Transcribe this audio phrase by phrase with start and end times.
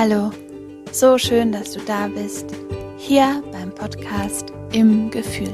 [0.00, 0.30] Hallo,
[0.92, 2.46] so schön, dass du da bist.
[2.98, 5.50] Hier beim Podcast Im Gefühl.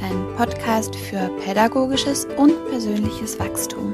[0.00, 3.92] Dein Podcast für pädagogisches und persönliches Wachstum.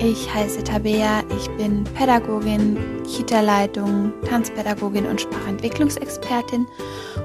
[0.00, 6.66] Ich heiße Tabea, ich bin Pädagogin, Kita-Leitung, Tanzpädagogin und Sprachentwicklungsexpertin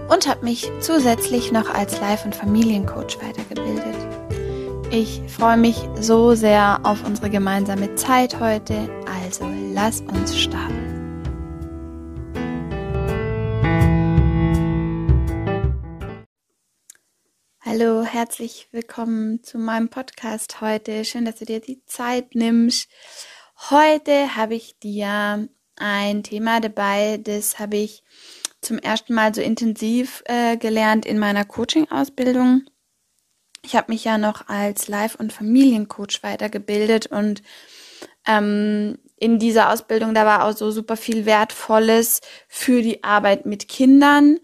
[0.09, 3.97] und habe mich zusätzlich noch als Life- und Familiencoach weitergebildet.
[4.91, 8.87] Ich freue mich so sehr auf unsere gemeinsame Zeit heute,
[9.23, 10.88] also lass uns starten.
[18.11, 21.05] Herzlich willkommen zu meinem Podcast heute.
[21.05, 22.89] Schön, dass du dir die Zeit nimmst.
[23.69, 28.03] Heute habe ich dir ein Thema dabei, das habe ich
[28.61, 32.63] zum ersten Mal so intensiv äh, gelernt in meiner Coaching-Ausbildung.
[33.61, 37.43] Ich habe mich ja noch als Life- und Familiencoach weitergebildet und
[38.25, 43.67] ähm, in dieser Ausbildung, da war auch so super viel Wertvolles für die Arbeit mit
[43.67, 44.39] Kindern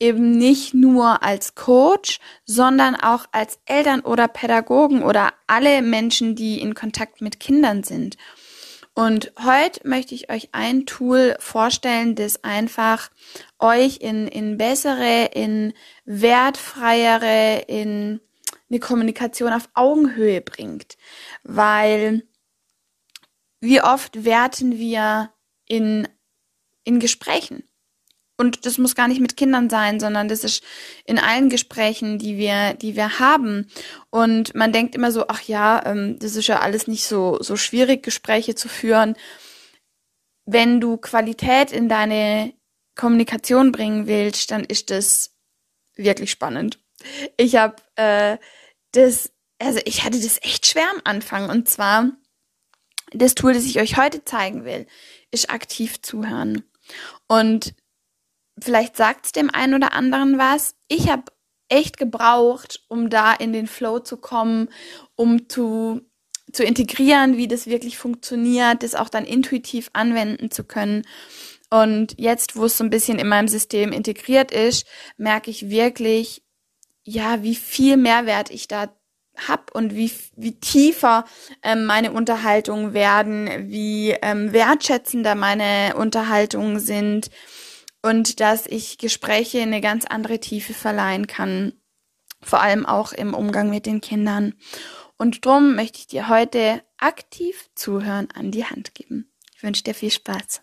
[0.00, 6.60] eben nicht nur als Coach, sondern auch als Eltern oder Pädagogen oder alle Menschen, die
[6.60, 8.16] in Kontakt mit Kindern sind.
[8.94, 13.10] Und heute möchte ich euch ein Tool vorstellen, das einfach
[13.60, 15.72] euch in, in bessere, in
[16.04, 18.20] wertfreiere, in
[18.68, 20.96] eine Kommunikation auf Augenhöhe bringt.
[21.44, 22.24] Weil
[23.60, 25.32] wie oft werten wir
[25.64, 26.08] in,
[26.82, 27.67] in Gesprächen?
[28.40, 30.62] Und das muss gar nicht mit Kindern sein, sondern das ist
[31.04, 33.68] in allen Gesprächen, die wir, die wir haben.
[34.10, 37.56] Und man denkt immer so, ach ja, ähm, das ist ja alles nicht so, so
[37.56, 39.16] schwierig, Gespräche zu führen.
[40.46, 42.54] Wenn du Qualität in deine
[42.94, 45.34] Kommunikation bringen willst, dann ist das
[45.96, 46.78] wirklich spannend.
[47.36, 48.38] Ich habe äh,
[48.92, 51.50] das, also ich hatte das echt schwer am Anfang.
[51.50, 52.12] Und zwar
[53.10, 54.86] das Tool, das ich euch heute zeigen will,
[55.32, 56.62] ist aktiv zuhören.
[57.26, 57.74] Und
[58.62, 60.74] vielleicht sagt es dem einen oder anderen was.
[60.88, 61.24] Ich habe
[61.68, 64.68] echt gebraucht, um da in den Flow zu kommen,
[65.16, 66.00] um zu,
[66.52, 71.02] zu integrieren, wie das wirklich funktioniert, das auch dann intuitiv anwenden zu können.
[71.70, 74.86] Und jetzt, wo es so ein bisschen in meinem System integriert ist,
[75.18, 76.42] merke ich wirklich,
[77.04, 78.94] ja, wie viel Mehrwert ich da
[79.46, 81.24] hab und wie, wie tiefer
[81.62, 87.30] ähm, meine Unterhaltungen werden, wie ähm, wertschätzender meine Unterhaltungen sind
[88.08, 91.74] und dass ich Gespräche eine ganz andere Tiefe verleihen kann,
[92.40, 94.54] vor allem auch im Umgang mit den Kindern.
[95.18, 99.30] Und drum möchte ich dir heute aktiv zuhören an die Hand geben.
[99.54, 100.62] Ich wünsche dir viel Spaß.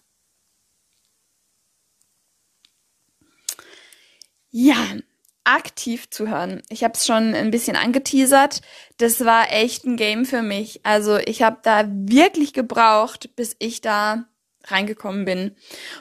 [4.50, 4.96] Ja,
[5.44, 6.64] aktiv zuhören.
[6.70, 8.62] Ich habe es schon ein bisschen angeteasert.
[8.98, 10.84] Das war echt ein Game für mich.
[10.84, 14.26] Also ich habe da wirklich gebraucht, bis ich da
[14.68, 15.56] reingekommen bin.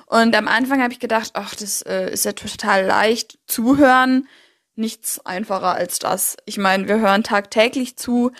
[0.06, 4.28] Und am Anfang habe ich gedacht, ach, das äh, ist ja total leicht zuhören.
[4.76, 6.36] Nichts einfacher als das.
[6.47, 8.32] Ich meine, wir hören tagtäglich zu,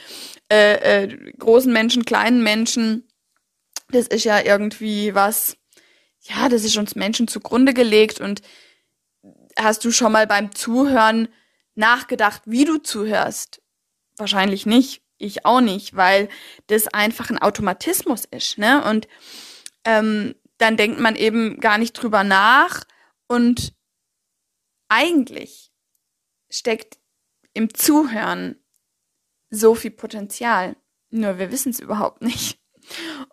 [0.51, 3.09] äh, äh, großen Menschen, kleinen Menschen.
[3.91, 5.57] Das ist ja irgendwie was,
[6.21, 8.21] ja, das ist uns Menschen zugrunde gelegt.
[8.21, 8.43] Und
[9.57, 11.29] hast du schon mal beim Zuhören
[11.75, 13.63] nachgedacht, wie du zuhörst?
[14.17, 15.03] Wahrscheinlich nicht.
[15.17, 16.29] Ich auch nicht, weil
[16.67, 18.83] das einfach ein Automatismus ist, ne?
[18.85, 19.07] Und
[19.85, 22.85] ähm, dann denkt man eben gar nicht drüber nach
[23.27, 23.75] und
[24.89, 25.73] eigentlich
[26.51, 26.99] steckt
[27.53, 28.57] im Zuhören
[29.51, 30.77] so viel Potenzial.
[31.11, 32.59] Nur wir wissen es überhaupt nicht.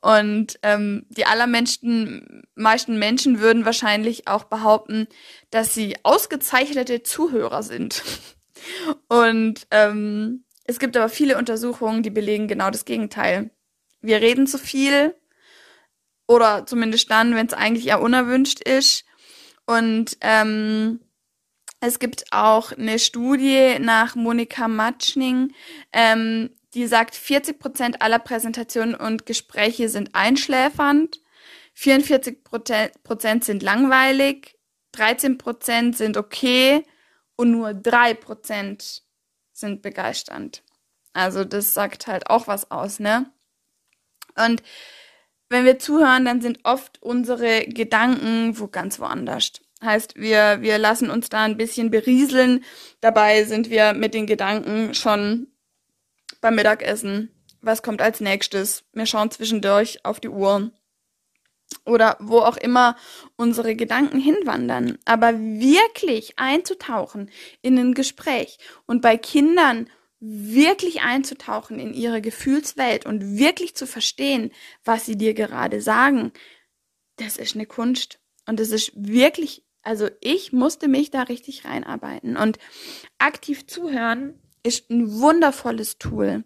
[0.02, 5.08] Und ähm, die allermeisten meisten Menschen würden wahrscheinlich auch behaupten,
[5.50, 8.04] dass sie ausgezeichnete Zuhörer sind.
[9.08, 13.52] Und ähm, es gibt aber viele Untersuchungen, die belegen genau das Gegenteil.
[14.02, 15.16] Wir reden zu viel,
[16.32, 19.04] oder zumindest dann, wenn es eigentlich eher unerwünscht ist.
[19.66, 21.02] Und ähm,
[21.82, 25.54] es gibt auch eine Studie nach Monika Matschning,
[25.92, 31.20] ähm, die sagt, 40 Prozent aller Präsentationen und Gespräche sind einschläfernd,
[31.74, 32.44] 44
[33.04, 34.58] Prozent sind langweilig,
[34.94, 36.86] 13 Prozent sind okay
[37.36, 39.04] und nur 3 Prozent
[39.52, 40.64] sind begeisternd.
[41.14, 43.32] Also das sagt halt auch was aus, ne?
[44.36, 44.64] Und
[45.52, 49.52] wenn wir zuhören, dann sind oft unsere Gedanken wo ganz woanders.
[49.84, 52.64] Heißt, wir, wir lassen uns da ein bisschen berieseln.
[53.02, 55.48] Dabei sind wir mit den Gedanken schon
[56.40, 57.32] beim Mittagessen.
[57.62, 58.84] Was kommt als nächstes?
[58.94, 60.72] Wir schauen zwischendurch auf die Uhr.
[61.86, 62.96] Oder wo auch immer
[63.36, 65.00] unsere Gedanken hinwandern.
[65.06, 67.30] Aber wirklich einzutauchen
[67.62, 68.58] in ein Gespräch.
[68.86, 69.90] Und bei Kindern
[70.22, 74.52] wirklich einzutauchen in ihre Gefühlswelt und wirklich zu verstehen,
[74.86, 76.32] was sie dir gerade sagen,
[77.18, 78.20] das ist eine Kunst.
[78.46, 82.38] Und das ist wirklich, also ich musste mich da richtig reinarbeiten.
[82.38, 82.60] Und
[83.18, 86.44] aktiv zuhören ist ein wundervolles Tool,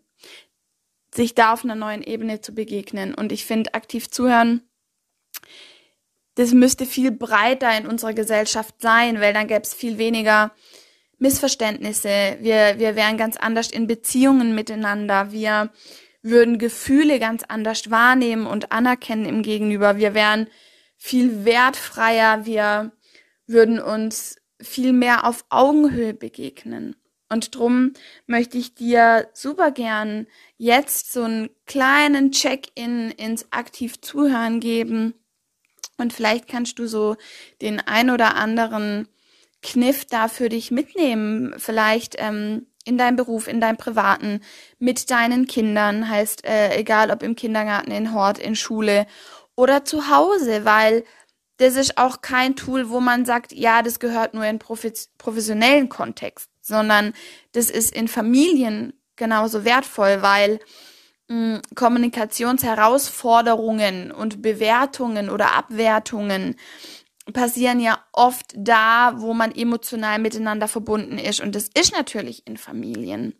[1.14, 3.14] sich da auf einer neuen Ebene zu begegnen.
[3.14, 4.62] Und ich finde, aktiv zuhören,
[6.36, 10.54] das müsste viel breiter in unserer Gesellschaft sein, weil dann gäbe es viel weniger
[11.26, 12.38] Missverständnisse.
[12.40, 15.32] Wir, wir wären ganz anders in Beziehungen miteinander.
[15.32, 15.72] Wir
[16.22, 19.98] würden Gefühle ganz anders wahrnehmen und anerkennen im Gegenüber.
[19.98, 20.48] Wir wären
[20.98, 22.46] viel wertfreier.
[22.46, 22.92] Wir
[23.48, 26.96] würden uns viel mehr auf Augenhöhe begegnen.
[27.28, 27.94] Und drum
[28.28, 30.28] möchte ich dir super gern
[30.58, 35.16] jetzt so einen kleinen Check-in ins aktiv Zuhören geben.
[35.98, 37.16] Und vielleicht kannst du so
[37.64, 39.08] den ein oder anderen
[39.66, 41.56] Kniff da für dich mitnehmen.
[41.58, 44.42] Vielleicht ähm, in deinem Beruf, in deinem Privaten,
[44.78, 49.08] mit deinen Kindern, heißt äh, egal ob im Kindergarten, in Hort, in Schule
[49.56, 51.04] oder zu Hause, weil
[51.58, 56.52] das ist auch kein Tool, wo man sagt, ja, das gehört nur in professionellen Kontext,
[56.62, 57.14] sondern
[57.54, 60.60] das ist in Familien genauso wertvoll, weil
[61.28, 66.56] mh, hm, Kommunikationsherausforderungen und Bewertungen oder Abwertungen
[67.34, 71.42] passieren ja oft da, wo man emotional miteinander verbunden ist.
[71.42, 73.36] Und das ist natürlich in Familien.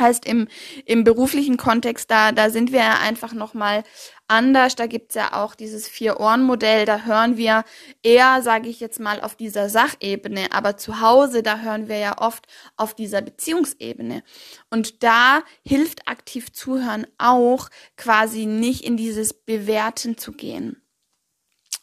[0.00, 0.46] Heißt, im,
[0.84, 3.82] im beruflichen Kontext, da, da sind wir ja einfach nochmal
[4.28, 4.76] anders.
[4.76, 6.84] Da gibt's ja auch dieses Vier-Ohren-Modell.
[6.84, 7.64] Da hören wir
[8.04, 10.52] eher, sage ich jetzt mal, auf dieser Sachebene.
[10.52, 14.22] Aber zu Hause, da hören wir ja oft auf dieser Beziehungsebene.
[14.70, 20.80] Und da hilft aktiv zuhören auch, quasi nicht in dieses Bewerten zu gehen.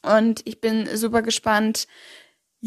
[0.06, 1.88] Und ich bin super gespannt,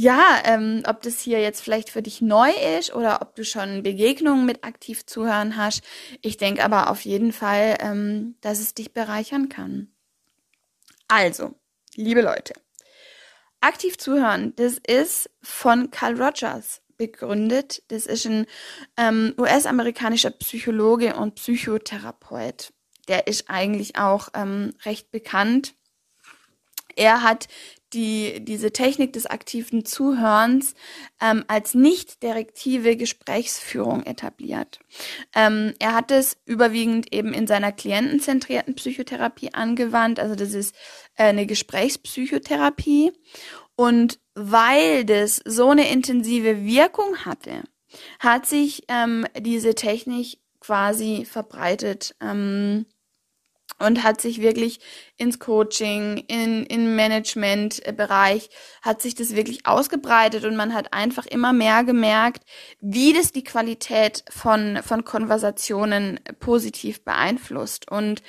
[0.00, 3.82] ja, ähm, ob das hier jetzt vielleicht für dich neu ist oder ob du schon
[3.82, 5.82] Begegnungen mit aktiv zuhören hast.
[6.22, 9.88] Ich denke aber auf jeden Fall, ähm, dass es dich bereichern kann.
[11.08, 11.54] Also,
[11.96, 12.52] liebe Leute,
[13.60, 17.82] aktiv zuhören, das ist von Carl Rogers begründet.
[17.88, 18.46] Das ist ein
[18.96, 22.72] ähm, US-amerikanischer Psychologe und Psychotherapeut.
[23.08, 25.74] Der ist eigentlich auch ähm, recht bekannt
[26.98, 27.48] er hat
[27.92, 30.74] die, diese Technik des aktiven Zuhörens
[31.20, 34.78] ähm, als nicht direktive Gesprächsführung etabliert.
[35.34, 40.74] Ähm, er hat es überwiegend eben in seiner klientenzentrierten Psychotherapie angewandt, also das ist
[41.16, 43.12] äh, eine Gesprächspsychotherapie.
[43.74, 47.62] Und weil das so eine intensive Wirkung hatte,
[48.18, 52.14] hat sich ähm, diese Technik quasi verbreitet.
[52.20, 52.86] Ähm,
[53.78, 54.80] und hat sich wirklich
[55.16, 58.50] ins Coaching, in, in Management-Bereich,
[58.82, 62.44] hat sich das wirklich ausgebreitet und man hat einfach immer mehr gemerkt,
[62.80, 67.90] wie das die Qualität von, von Konversationen positiv beeinflusst.
[67.90, 68.22] Und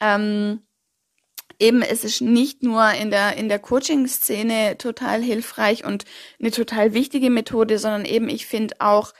[0.00, 0.62] ähm,
[1.58, 6.04] eben es ist nicht nur in der, in der Coaching-Szene total hilfreich und
[6.40, 9.12] eine total wichtige Methode, sondern eben ich finde auch,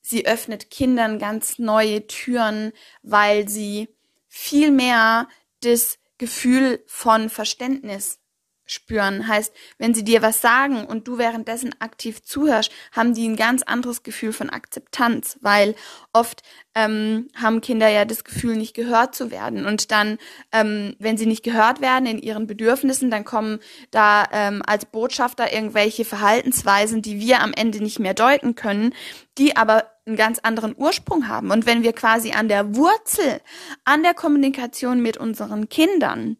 [0.00, 2.72] sie öffnet Kindern ganz neue Türen,
[3.02, 3.88] weil sie
[4.36, 5.28] viel mehr
[5.60, 8.20] das Gefühl von Verständnis
[8.66, 9.26] spüren.
[9.26, 13.62] Heißt, wenn sie dir was sagen und du währenddessen aktiv zuhörst, haben die ein ganz
[13.62, 15.74] anderes Gefühl von Akzeptanz, weil
[16.12, 16.42] oft
[16.74, 19.64] ähm, haben Kinder ja das Gefühl, nicht gehört zu werden.
[19.64, 20.18] Und dann,
[20.52, 23.60] ähm, wenn sie nicht gehört werden in ihren Bedürfnissen, dann kommen
[23.90, 28.92] da ähm, als Botschafter irgendwelche Verhaltensweisen, die wir am Ende nicht mehr deuten können,
[29.38, 31.50] die aber einen ganz anderen Ursprung haben.
[31.50, 33.40] Und wenn wir quasi an der Wurzel,
[33.84, 36.36] an der Kommunikation mit unseren Kindern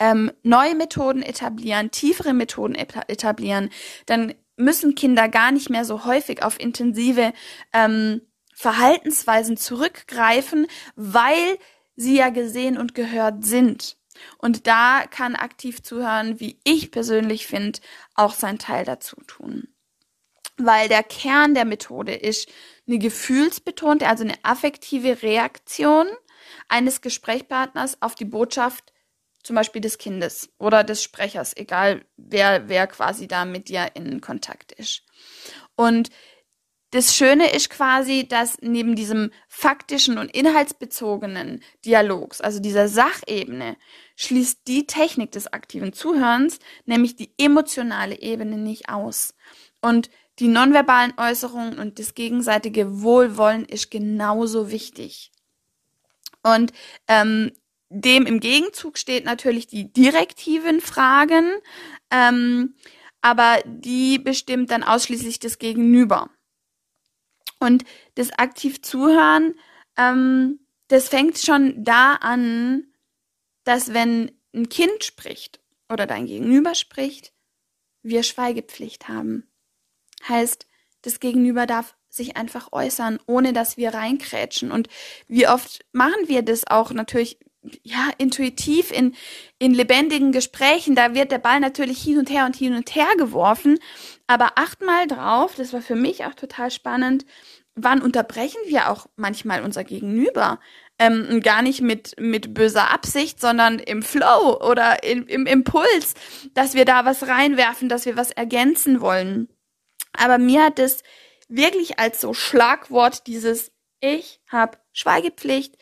[0.00, 3.70] ähm, neue Methoden etablieren, tiefere Methoden etablieren,
[4.06, 7.32] dann müssen Kinder gar nicht mehr so häufig auf intensive
[7.72, 8.22] ähm,
[8.54, 10.66] Verhaltensweisen zurückgreifen,
[10.96, 11.58] weil
[11.96, 13.96] sie ja gesehen und gehört sind.
[14.38, 17.80] Und da kann aktiv zuhören, wie ich persönlich finde,
[18.14, 19.68] auch sein Teil dazu tun.
[20.56, 22.48] Weil der Kern der Methode ist
[22.86, 26.06] eine gefühlsbetonte, also eine affektive Reaktion
[26.68, 28.92] eines Gesprächspartners auf die Botschaft
[29.50, 34.20] zum Beispiel des Kindes oder des Sprechers, egal wer, wer quasi da mit dir in
[34.20, 35.02] Kontakt ist.
[35.74, 36.08] Und
[36.90, 43.76] das Schöne ist quasi, dass neben diesem faktischen und inhaltsbezogenen Dialogs, also dieser Sachebene,
[44.14, 49.34] schließt die Technik des aktiven Zuhörens, nämlich die emotionale Ebene nicht aus.
[49.80, 55.32] Und die nonverbalen Äußerungen und das gegenseitige Wohlwollen ist genauso wichtig.
[56.44, 56.72] Und
[57.08, 57.50] ähm,
[57.90, 61.52] dem im Gegenzug steht natürlich die direktiven Fragen,
[62.10, 62.74] ähm,
[63.20, 66.30] aber die bestimmt dann ausschließlich das Gegenüber.
[67.58, 69.54] Und das aktiv Zuhören,
[69.98, 72.84] ähm, das fängt schon da an,
[73.64, 77.32] dass wenn ein Kind spricht oder dein Gegenüber spricht,
[78.02, 79.46] wir Schweigepflicht haben.
[80.26, 80.66] Heißt,
[81.02, 84.72] das Gegenüber darf sich einfach äußern, ohne dass wir reinkrätschen.
[84.72, 84.88] Und
[85.28, 87.38] wie oft machen wir das auch natürlich,
[87.82, 89.14] ja, intuitiv in,
[89.58, 90.94] in lebendigen Gesprächen.
[90.94, 93.78] Da wird der Ball natürlich hin und her und hin und her geworfen.
[94.26, 97.26] Aber achtmal drauf, das war für mich auch total spannend,
[97.74, 100.60] wann unterbrechen wir auch manchmal unser Gegenüber?
[100.98, 106.14] Ähm, gar nicht mit, mit böser Absicht, sondern im Flow oder im, im Impuls,
[106.52, 109.48] dass wir da was reinwerfen, dass wir was ergänzen wollen.
[110.12, 111.02] Aber mir hat es
[111.48, 115.76] wirklich als so Schlagwort dieses Ich habe Schweigepflicht,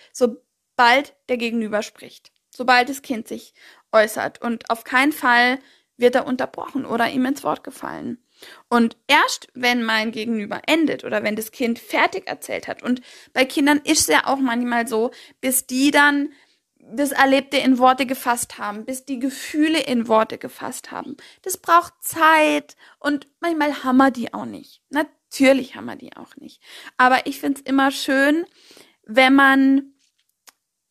[0.79, 3.53] sobald der Gegenüber spricht, sobald das Kind sich
[3.91, 4.41] äußert.
[4.41, 5.59] Und auf keinen Fall
[5.97, 8.25] wird er unterbrochen oder ihm ins Wort gefallen.
[8.69, 13.01] Und erst wenn mein Gegenüber endet oder wenn das Kind fertig erzählt hat, und
[13.33, 16.29] bei Kindern ist es ja auch manchmal so, bis die dann
[16.79, 21.17] das Erlebte in Worte gefasst haben, bis die Gefühle in Worte gefasst haben.
[21.43, 24.81] Das braucht Zeit und manchmal haben wir die auch nicht.
[24.91, 26.63] Natürlich haben wir die auch nicht.
[26.97, 28.47] Aber ich finde es immer schön,
[29.03, 29.95] wenn man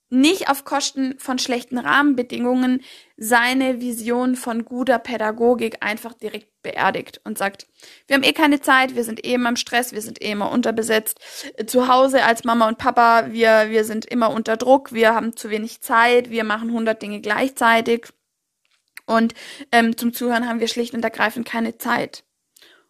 [0.09, 2.81] nicht auf Kosten von schlechten Rahmenbedingungen
[3.17, 7.67] seine Vision von guter Pädagogik einfach direkt beerdigt und sagt,
[8.07, 10.51] wir haben eh keine Zeit, wir sind eh immer im Stress, wir sind eh immer
[10.51, 11.19] unterbesetzt.
[11.65, 15.49] Zu Hause als Mama und Papa, wir, wir sind immer unter Druck, wir haben zu
[15.49, 18.07] wenig Zeit, wir machen hundert Dinge gleichzeitig
[19.05, 19.33] und
[19.71, 22.23] ähm, zum Zuhören haben wir schlicht und ergreifend keine Zeit.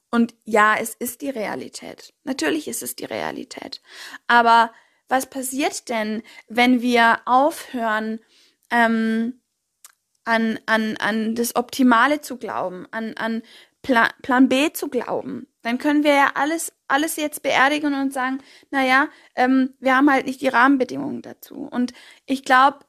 [0.09, 2.13] Und ja, es ist die Realität.
[2.23, 3.81] Natürlich ist es die Realität.
[4.25, 4.71] Aber
[5.09, 8.19] was passiert denn, wenn wir aufhören,
[8.69, 9.41] ähm,
[10.25, 13.43] an, an, an das Optimale zu glauben, an, an
[13.81, 15.47] Plan, Plan B zu glauben?
[15.61, 20.25] Dann können wir ja alles, alles jetzt beerdigen und sagen, naja, ähm, wir haben halt
[20.25, 21.67] nicht die Rahmenbedingungen dazu.
[21.71, 21.93] Und
[22.25, 22.79] ich glaube,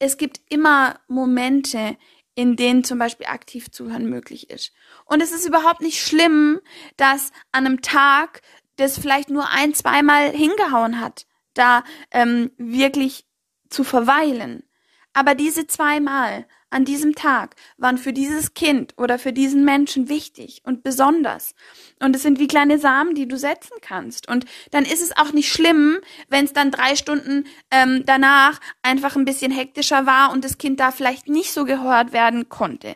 [0.00, 1.96] es gibt immer Momente,
[2.34, 4.72] in denen zum Beispiel aktiv zuhören möglich ist.
[5.04, 6.60] Und es ist überhaupt nicht schlimm,
[6.96, 8.40] dass an einem Tag
[8.80, 13.26] das vielleicht nur ein, zweimal hingehauen hat, da ähm, wirklich
[13.68, 14.64] zu verweilen.
[15.12, 20.62] Aber diese zweimal an diesem Tag waren für dieses Kind oder für diesen Menschen wichtig
[20.64, 21.54] und besonders.
[22.00, 24.28] Und es sind wie kleine Samen, die du setzen kannst.
[24.28, 29.16] Und dann ist es auch nicht schlimm, wenn es dann drei Stunden ähm, danach einfach
[29.16, 32.94] ein bisschen hektischer war und das Kind da vielleicht nicht so gehört werden konnte.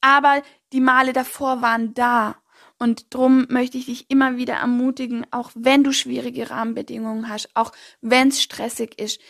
[0.00, 0.42] Aber
[0.72, 2.36] die Male davor waren da.
[2.78, 7.72] Und drum möchte ich dich immer wieder ermutigen, auch wenn du schwierige Rahmenbedingungen hast, auch
[8.00, 9.20] wenn es stressig ist,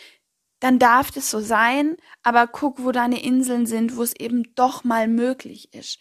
[0.59, 4.83] dann darf das so sein, aber guck, wo deine Inseln sind, wo es eben doch
[4.83, 5.99] mal möglich ist.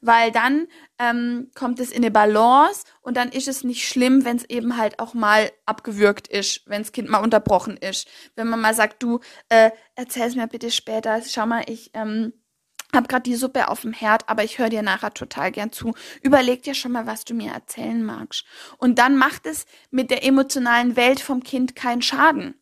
[0.00, 0.66] Weil dann
[0.98, 4.76] ähm, kommt es in eine Balance und dann ist es nicht schlimm, wenn es eben
[4.76, 8.08] halt auch mal abgewürgt ist, wenn das Kind mal unterbrochen ist.
[8.34, 12.32] Wenn man mal sagt, du, äh, erzähl's mir bitte später, schau mal, ich ähm,
[12.92, 15.94] hab gerade die Suppe auf dem Herd, aber ich höre dir nachher total gern zu.
[16.22, 18.44] Überleg dir schon mal, was du mir erzählen magst.
[18.78, 22.54] Und dann macht es mit der emotionalen Welt vom Kind keinen Schaden.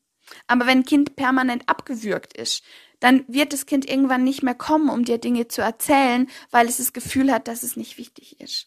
[0.47, 2.62] Aber wenn Kind permanent abgewürgt ist,
[3.00, 6.78] dann wird das Kind irgendwann nicht mehr kommen, um dir Dinge zu erzählen, weil es
[6.78, 8.66] das Gefühl hat, dass es nicht wichtig ist.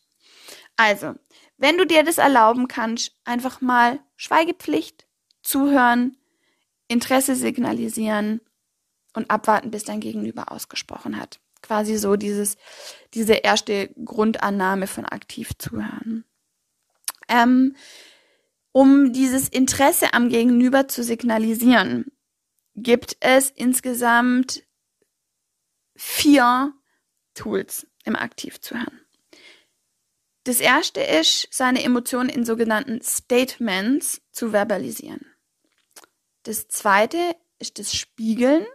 [0.77, 1.15] Also,
[1.57, 5.05] wenn du dir das erlauben kannst, einfach mal Schweigepflicht,
[5.43, 6.17] zuhören,
[6.87, 8.41] Interesse signalisieren
[9.13, 11.39] und abwarten, bis dein Gegenüber ausgesprochen hat
[11.71, 12.57] quasi so dieses,
[13.13, 16.25] diese erste Grundannahme von aktiv zuhören.
[17.29, 17.77] Ähm,
[18.73, 22.11] um dieses Interesse am Gegenüber zu signalisieren,
[22.75, 24.63] gibt es insgesamt
[25.95, 26.73] vier
[27.35, 28.99] Tools im Aktivzuhören.
[30.43, 35.25] Das erste ist, seine Emotionen in sogenannten Statements zu verbalisieren.
[36.43, 38.65] Das zweite ist das Spiegeln.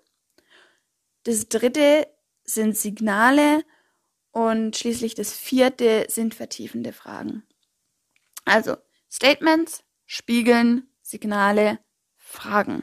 [1.24, 2.08] Das dritte
[2.46, 3.64] sind Signale
[4.30, 7.42] und schließlich das vierte sind vertiefende Fragen.
[8.44, 8.76] Also
[9.10, 11.78] Statements, Spiegeln, Signale,
[12.16, 12.82] Fragen.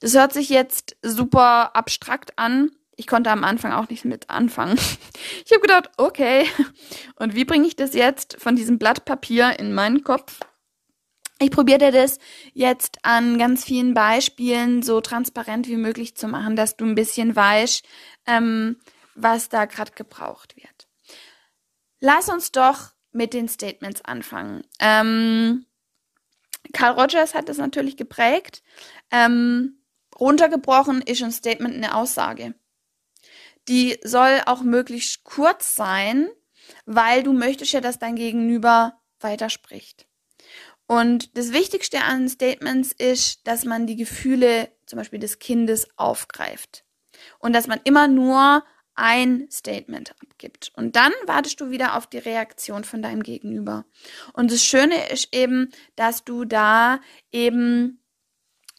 [0.00, 2.70] Das hört sich jetzt super abstrakt an.
[2.96, 4.78] Ich konnte am Anfang auch nicht mit anfangen.
[5.46, 6.46] Ich habe gedacht, okay,
[7.16, 10.40] und wie bringe ich das jetzt von diesem Blatt Papier in meinen Kopf?
[11.40, 12.18] Ich probierte das
[12.52, 17.34] jetzt an ganz vielen Beispielen so transparent wie möglich zu machen, dass du ein bisschen
[17.34, 17.84] weißt,
[18.26, 18.80] ähm,
[19.14, 20.88] was da gerade gebraucht wird.
[22.00, 24.62] Lass uns doch mit den Statements anfangen.
[24.78, 25.66] Ähm,
[26.72, 28.62] Carl Rogers hat das natürlich geprägt.
[29.10, 29.78] Ähm,
[30.18, 32.54] runtergebrochen ist ein Statement eine Aussage.
[33.68, 36.28] Die soll auch möglichst kurz sein,
[36.86, 40.06] weil du möchtest ja, dass dein Gegenüber weiterspricht.
[40.94, 46.84] Und das Wichtigste an Statements ist, dass man die Gefühle zum Beispiel des Kindes aufgreift
[47.40, 48.62] und dass man immer nur
[48.94, 50.70] ein Statement abgibt.
[50.76, 53.86] Und dann wartest du wieder auf die Reaktion von deinem Gegenüber.
[54.34, 57.00] Und das Schöne ist eben, dass du da
[57.32, 58.00] eben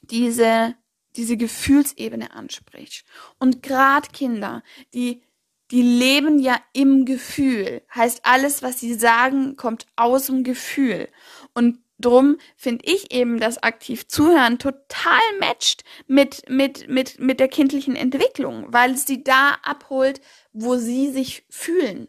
[0.03, 0.73] diese,
[1.17, 3.03] diese Gefühlsebene ansprichst.
[3.39, 5.21] Und gerade Kinder, die,
[5.69, 7.81] die leben ja im Gefühl.
[7.93, 11.09] Heißt, alles, was sie sagen, kommt aus dem Gefühl.
[11.53, 17.47] Und drum finde ich eben das aktiv Zuhören total matcht mit, mit, mit, mit der
[17.47, 20.21] kindlichen Entwicklung, weil es sie da abholt,
[20.53, 22.07] wo sie sich fühlen.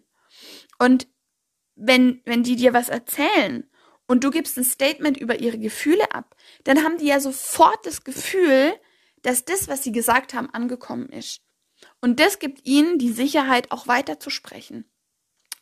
[0.78, 1.06] Und
[1.74, 3.68] wenn, wenn die dir was erzählen
[4.06, 8.02] und du gibst ein Statement über ihre Gefühle ab, dann haben die ja sofort das
[8.04, 8.74] Gefühl,
[9.22, 11.42] dass das, was sie gesagt haben, angekommen ist.
[12.00, 14.90] Und das gibt ihnen die Sicherheit, auch weiter zu sprechen.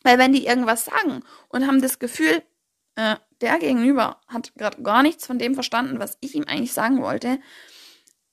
[0.03, 2.43] Weil wenn die irgendwas sagen und haben das Gefühl,
[2.95, 7.01] äh, der Gegenüber hat gerade gar nichts von dem verstanden, was ich ihm eigentlich sagen
[7.01, 7.39] wollte,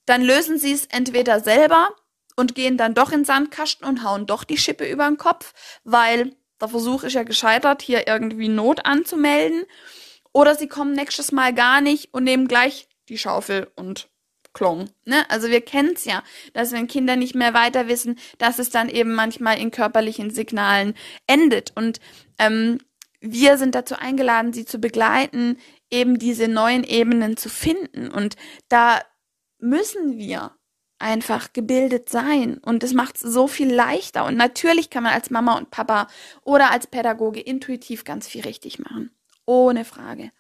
[0.07, 1.90] dann lösen sie es entweder selber
[2.37, 5.52] und gehen dann doch in Sandkasten und hauen doch die Schippe über den Kopf,
[5.85, 9.64] weil der Versuch ist ja gescheitert, hier irgendwie Not anzumelden.
[10.33, 14.09] Oder sie kommen nächstes Mal gar nicht und nehmen gleich die Schaufel und
[14.54, 14.90] Klong.
[15.04, 15.28] Ne?
[15.28, 18.88] Also wir kennen es ja, dass wenn Kinder nicht mehr weiter wissen, dass es dann
[18.88, 20.95] eben manchmal in körperlichen Signalen
[21.26, 21.73] endet.
[21.75, 22.00] Und
[22.38, 22.78] ähm,
[23.23, 25.57] wir sind dazu eingeladen, sie zu begleiten,
[25.91, 28.11] eben diese neuen Ebenen zu finden.
[28.11, 28.37] Und
[28.69, 29.00] da
[29.59, 30.57] müssen wir
[30.99, 32.59] einfach gebildet sein.
[32.59, 34.25] Und das macht es so viel leichter.
[34.25, 36.09] Und natürlich kann man als Mama und Papa
[36.43, 39.11] oder als Pädagoge intuitiv ganz viel richtig machen.
[39.47, 40.31] Ohne Frage.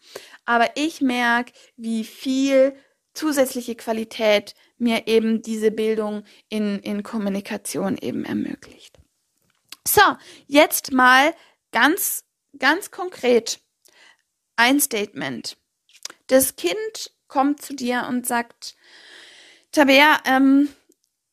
[0.44, 2.74] Aber ich merke, wie viel
[3.14, 8.98] zusätzliche Qualität mir eben diese Bildung in, in Kommunikation eben ermöglicht.
[9.86, 10.02] So,
[10.46, 11.34] jetzt mal
[11.72, 12.24] ganz
[12.58, 13.60] ganz konkret
[14.56, 15.56] ein Statement.
[16.26, 18.76] Das Kind kommt zu dir und sagt,
[19.72, 20.68] Tabea, ähm,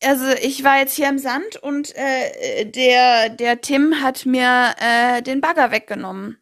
[0.02, 5.22] also ich war jetzt hier im Sand und äh, der, der Tim hat mir äh,
[5.22, 6.38] den Bagger weggenommen.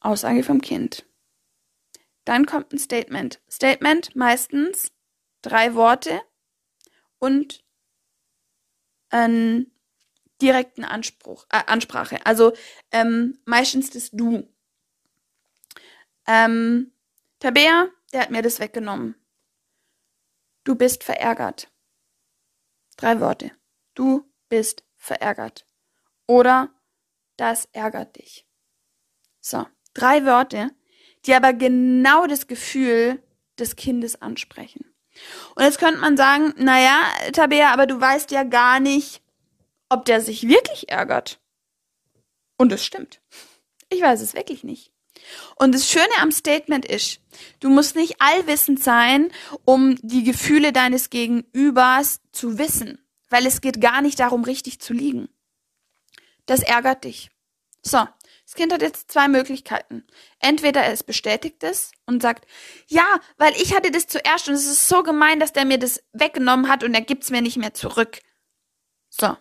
[0.00, 1.06] Aussage vom Kind.
[2.24, 3.40] Dann kommt ein Statement.
[3.50, 4.92] Statement meistens
[5.42, 6.20] drei Worte
[7.18, 7.64] und
[9.10, 9.70] ein
[10.42, 12.24] direkten Anspruch, äh, Ansprache.
[12.24, 12.52] Also
[12.92, 14.48] ähm, meistens das Du.
[16.26, 16.92] Ähm,
[17.40, 19.14] Tabea, der hat mir das weggenommen.
[20.64, 21.70] Du bist verärgert.
[22.96, 23.52] Drei Worte.
[23.94, 25.66] Du bist verärgert.
[26.26, 26.70] Oder
[27.36, 28.46] das ärgert dich.
[29.40, 30.70] So, drei Worte,
[31.24, 33.22] die aber genau das Gefühl
[33.58, 34.84] des Kindes ansprechen.
[35.54, 37.00] Und jetzt könnte man sagen, naja,
[37.32, 39.22] Tabea, aber du weißt ja gar nicht,
[39.88, 41.40] ob der sich wirklich ärgert.
[42.56, 43.20] Und es stimmt.
[43.88, 44.92] Ich weiß es wirklich nicht.
[45.56, 47.20] Und das Schöne am Statement ist,
[47.60, 49.32] du musst nicht allwissend sein,
[49.64, 52.98] um die Gefühle deines Gegenübers zu wissen,
[53.30, 55.28] weil es geht gar nicht darum, richtig zu liegen.
[56.46, 57.30] Das ärgert dich.
[57.82, 58.06] So,
[58.44, 60.04] das Kind hat jetzt zwei Möglichkeiten.
[60.38, 62.46] Entweder es bestätigt es und sagt,
[62.88, 63.04] ja,
[63.38, 66.68] weil ich hatte das zuerst und es ist so gemein, dass der mir das weggenommen
[66.68, 68.20] hat und er gibt's mir nicht mehr zurück.
[69.08, 69.36] So,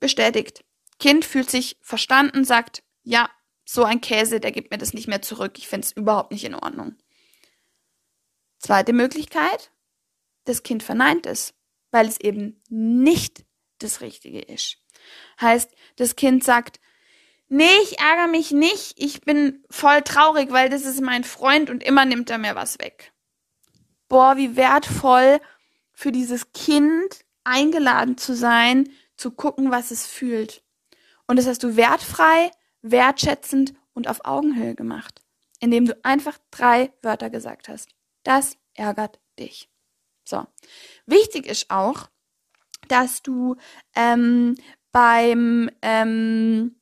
[0.00, 0.64] bestätigt.
[0.98, 3.30] Kind fühlt sich verstanden, sagt, ja,
[3.64, 5.56] so ein Käse, der gibt mir das nicht mehr zurück.
[5.56, 6.96] Ich finde es überhaupt nicht in Ordnung.
[8.58, 9.70] Zweite Möglichkeit,
[10.44, 11.54] das Kind verneint es,
[11.90, 13.44] weil es eben nicht
[13.78, 14.76] das Richtige ist.
[15.40, 16.80] Heißt, das Kind sagt,
[17.48, 21.82] nee, ich ärgere mich nicht, ich bin voll traurig, weil das ist mein Freund und
[21.82, 23.12] immer nimmt er mir was weg.
[24.08, 25.40] Boah, wie wertvoll
[25.92, 28.88] für dieses Kind eingeladen zu sein,
[29.20, 30.62] zu gucken, was es fühlt.
[31.26, 32.50] Und das hast du wertfrei,
[32.82, 35.22] wertschätzend und auf Augenhöhe gemacht,
[35.60, 37.90] indem du einfach drei Wörter gesagt hast.
[38.24, 39.68] Das ärgert dich.
[40.24, 40.46] So.
[41.06, 42.08] Wichtig ist auch,
[42.88, 43.56] dass du
[43.94, 44.56] ähm,
[44.90, 46.80] beim, ähm,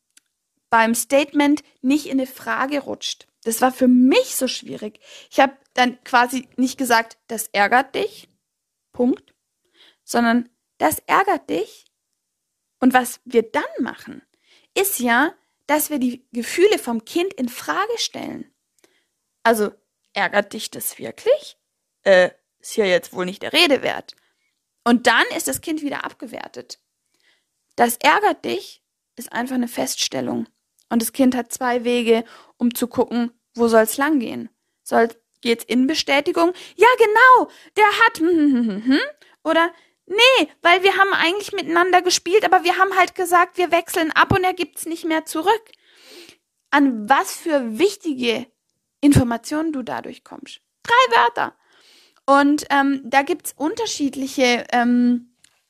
[0.70, 3.26] beim Statement nicht in eine Frage rutscht.
[3.44, 5.00] Das war für mich so schwierig.
[5.30, 8.28] Ich habe dann quasi nicht gesagt, das ärgert dich,
[8.92, 9.34] Punkt,
[10.04, 10.48] sondern
[10.78, 11.87] das ärgert dich,
[12.80, 14.22] und was wir dann machen,
[14.74, 15.34] ist ja,
[15.66, 18.50] dass wir die Gefühle vom Kind in Frage stellen.
[19.42, 19.72] Also,
[20.12, 21.56] ärgert dich das wirklich?
[22.02, 24.16] Äh, ist ja jetzt wohl nicht der Rede wert.
[24.84, 26.80] Und dann ist das Kind wieder abgewertet.
[27.76, 28.82] Das ärgert dich
[29.18, 30.48] ist einfach eine Feststellung.
[30.88, 32.24] Und das Kind hat zwei Wege,
[32.56, 34.48] um zu gucken, wo soll es langgehen.
[34.82, 35.08] Soll
[35.40, 36.52] geht's in Bestätigung?
[36.76, 38.20] Ja, genau, der hat
[39.44, 39.72] oder
[40.08, 44.32] Nee, weil wir haben eigentlich miteinander gespielt, aber wir haben halt gesagt, wir wechseln ab
[44.32, 45.62] und er gibt's nicht mehr zurück.
[46.70, 48.46] An was für wichtige
[49.00, 50.60] Informationen du dadurch kommst.
[50.82, 51.54] Drei Wörter.
[52.26, 55.28] Und ähm, da gibt's unterschiedliche ähm,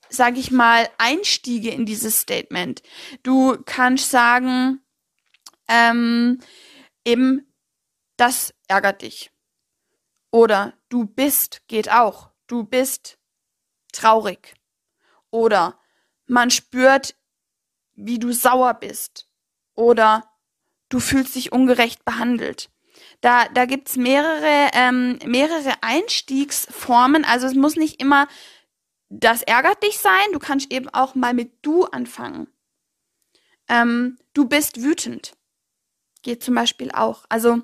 [0.08, 2.82] sage ich mal, Einstiege in dieses Statement.
[3.22, 4.80] Du kannst sagen,
[5.68, 6.40] ähm,
[7.04, 7.46] eben,
[8.16, 9.30] das ärgert dich.
[10.30, 12.30] Oder du bist geht auch.
[12.46, 13.17] Du bist
[13.98, 14.54] traurig.
[15.30, 15.78] Oder
[16.26, 17.14] man spürt,
[17.94, 19.28] wie du sauer bist.
[19.74, 20.30] Oder
[20.88, 22.70] du fühlst dich ungerecht behandelt.
[23.20, 27.24] Da, da gibt's mehrere, ähm, mehrere Einstiegsformen.
[27.24, 28.28] Also es muss nicht immer
[29.08, 30.32] das ärgert dich sein.
[30.32, 32.48] Du kannst eben auch mal mit du anfangen.
[33.68, 35.36] Ähm, du bist wütend.
[36.22, 37.24] Geht zum Beispiel auch.
[37.28, 37.62] Also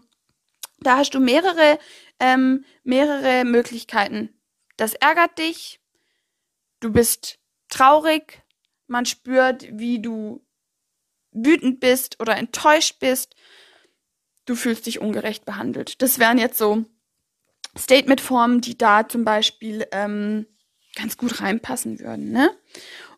[0.79, 1.79] da hast du mehrere,
[2.19, 4.41] ähm, mehrere Möglichkeiten.
[4.77, 5.81] Das ärgert dich.
[6.85, 7.39] Du bist
[7.71, 8.43] traurig.
[8.89, 10.45] Man spürt, wie du
[11.33, 13.35] wütend bist oder enttäuscht bist.
[14.45, 16.03] Du fühlst dich ungerecht behandelt.
[16.03, 16.85] Das wären jetzt so
[17.75, 20.45] Statementformen, die da zum Beispiel ähm,
[20.95, 22.33] ganz gut reinpassen würden.
[22.33, 22.51] Ne?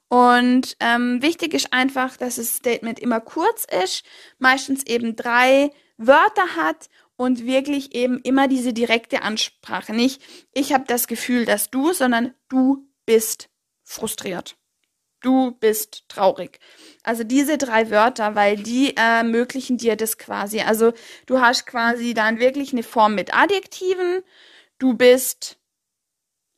[0.06, 4.04] Und ähm, wichtig ist einfach, dass das Statement immer kurz ist,
[4.38, 9.92] meistens eben drei Wörter hat und wirklich eben immer diese direkte Ansprache.
[9.92, 13.48] Nicht, ich habe das Gefühl, dass du, sondern du bist
[13.86, 14.56] frustriert.
[15.22, 16.60] Du bist traurig.
[17.02, 20.60] Also diese drei Wörter, weil die ermöglichen dir das quasi.
[20.60, 20.92] Also
[21.24, 24.22] du hast quasi dann wirklich eine Form mit Adjektiven.
[24.78, 25.58] Du bist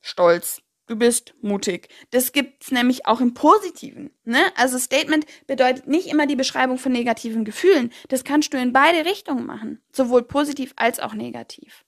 [0.01, 0.61] stolz.
[0.87, 1.87] Du bist mutig.
[2.09, 4.09] Das gibt's nämlich auch im Positiven.
[4.23, 4.39] Ne?
[4.55, 7.93] Also Statement bedeutet nicht immer die Beschreibung von negativen Gefühlen.
[8.07, 11.85] Das kannst du in beide Richtungen machen, sowohl positiv als auch negativ.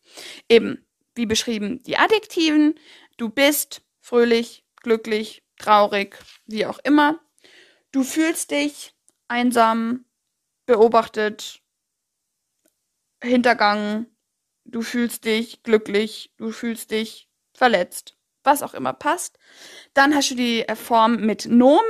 [0.48, 2.76] Eben, wie beschrieben, die Adjektiven.
[3.18, 7.20] Du bist fröhlich, glücklich, traurig, wie auch immer.
[7.92, 8.96] Du fühlst dich
[9.28, 10.06] einsam,
[10.66, 11.62] beobachtet,
[13.24, 14.08] hintergangen.
[14.66, 19.38] Du fühlst dich glücklich, du fühlst dich verletzt was auch immer passt.
[19.94, 21.82] Dann hast du die äh, Form mit Nomen.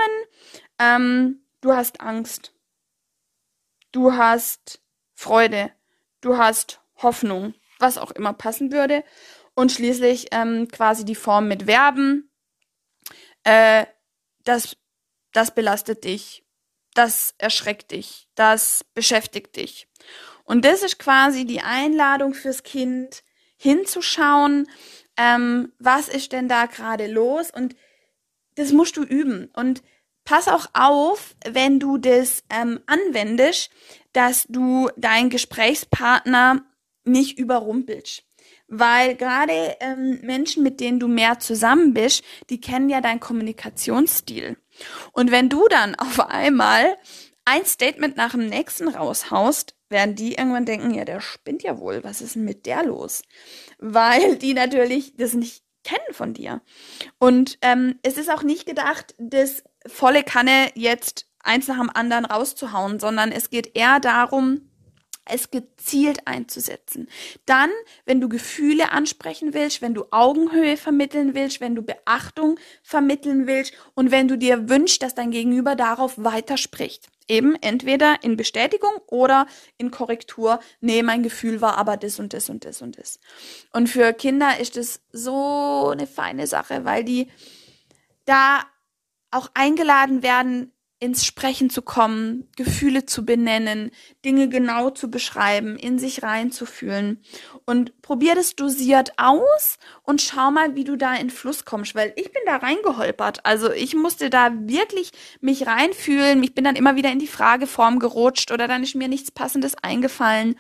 [0.80, 2.54] Ähm, du hast Angst.
[3.91, 4.82] Du hast
[5.13, 5.71] Freude.
[6.21, 9.04] Du hast Hoffnung, was auch immer passen würde.
[9.54, 12.31] Und schließlich ähm, quasi die Form mit Verben.
[13.43, 13.86] Äh,
[14.43, 14.77] das,
[15.34, 16.43] das belastet dich.
[16.93, 18.27] Das erschreckt dich.
[18.36, 19.88] Das beschäftigt dich.
[20.43, 23.23] Und das ist quasi die Einladung fürs Kind,
[23.58, 24.67] hinzuschauen,
[25.17, 27.51] ähm, was ist denn da gerade los?
[27.51, 27.75] Und
[28.56, 29.49] das musst du üben.
[29.54, 29.84] Und
[30.25, 33.69] pass auch auf, wenn du das ähm, anwendest,
[34.13, 36.65] dass du deinen Gesprächspartner
[37.04, 38.23] nicht überrumpelst.
[38.74, 44.56] Weil gerade ähm, Menschen, mit denen du mehr zusammen bist, die kennen ja deinen Kommunikationsstil.
[45.12, 46.96] Und wenn du dann auf einmal
[47.44, 52.02] ein Statement nach dem nächsten raushaust, werden die irgendwann denken, ja, der spinnt ja wohl,
[52.06, 53.24] was ist denn mit der los?
[53.78, 56.62] Weil die natürlich das nicht kennen von dir.
[57.20, 62.24] Und ähm, es ist auch nicht gedacht, das volle Kanne jetzt eins nach dem anderen
[62.24, 64.71] rauszuhauen, sondern es geht eher darum,
[65.26, 67.08] es gezielt einzusetzen.
[67.46, 67.70] Dann,
[68.06, 73.74] wenn du Gefühle ansprechen willst, wenn du Augenhöhe vermitteln willst, wenn du Beachtung vermitteln willst
[73.94, 77.08] und wenn du dir wünschst, dass dein Gegenüber darauf weiterspricht.
[77.28, 80.60] Eben entweder in Bestätigung oder in Korrektur.
[80.82, 83.20] Nee, mein Gefühl war aber das und das und das und das.
[83.72, 87.32] Und für Kinder ist es so eine feine Sache, weil die
[88.26, 88.64] da
[89.30, 93.90] auch eingeladen werden, ins Sprechen zu kommen, Gefühle zu benennen,
[94.24, 97.24] Dinge genau zu beschreiben, in sich reinzufühlen.
[97.66, 102.14] Und probier das dosiert aus und schau mal, wie du da in Fluss kommst, weil
[102.18, 103.44] ich bin da reingeholpert.
[103.48, 105.12] Also ich musste da wirklich
[105.42, 106.44] mich reinfühlen.
[106.44, 109.74] Ich bin dann immer wieder in die Frageform gerutscht oder dann ist mir nichts Passendes
[109.82, 110.56] eingefallen.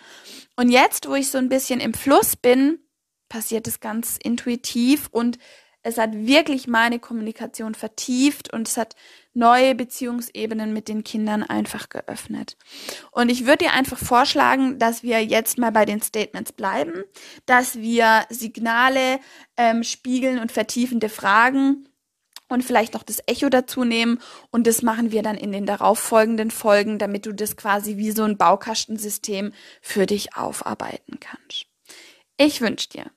[0.55, 2.79] Und jetzt, wo ich so ein bisschen im Fluss bin,
[3.29, 5.37] passiert es ganz intuitiv und
[5.83, 8.95] es hat wirklich meine Kommunikation vertieft und es hat
[9.33, 12.57] neue Beziehungsebenen mit den Kindern einfach geöffnet.
[13.11, 17.03] Und ich würde dir einfach vorschlagen, dass wir jetzt mal bei den Statements bleiben,
[17.45, 19.19] dass wir Signale
[19.57, 21.87] ähm, spiegeln und vertiefende Fragen
[22.47, 24.19] und vielleicht noch das Echo dazu nehmen.
[24.51, 28.23] Und das machen wir dann in den darauffolgenden Folgen, damit du das quasi wie so
[28.23, 31.65] ein Baukastensystem für dich aufarbeiten kannst.
[32.37, 33.11] Ich wünsche dir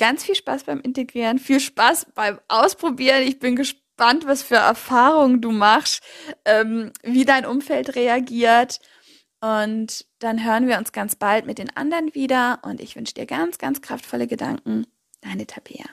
[0.00, 3.22] ganz viel Spaß beim Integrieren, viel Spaß beim Ausprobieren.
[3.22, 6.02] Ich bin gespannt, was für Erfahrungen du machst,
[6.46, 8.80] ähm, wie dein Umfeld reagiert.
[9.42, 12.60] Und dann hören wir uns ganz bald mit den anderen wieder.
[12.62, 14.86] Und ich wünsche dir ganz, ganz kraftvolle Gedanken.
[15.20, 15.84] Deine Tabea.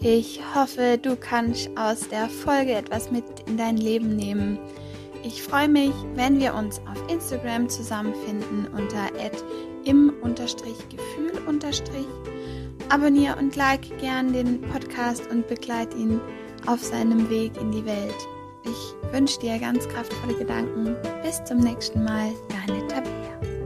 [0.00, 4.58] Ich hoffe, du kannst aus der Folge etwas mit in dein Leben nehmen
[5.28, 9.10] ich freue mich, wenn wir uns auf Instagram zusammenfinden unter
[9.84, 12.06] im Unterstrich Gefühl Unterstrich.
[12.88, 16.18] Abonniere und like gern den Podcast und begleite ihn
[16.66, 18.26] auf seinem Weg in die Welt.
[18.64, 20.96] Ich wünsche dir ganz kraftvolle Gedanken.
[21.22, 23.57] Bis zum nächsten Mal, deine Tabea.